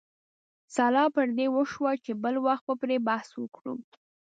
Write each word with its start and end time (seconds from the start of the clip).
سلا 0.75 1.05
پر 1.15 1.27
دې 1.37 1.47
وشوه 1.55 1.91
چې 2.03 2.11
بل 2.23 2.35
وخت 2.47 2.63
به 2.67 2.75
پرې 2.81 2.97
بحث 3.07 3.29
وکړو. 3.37 3.73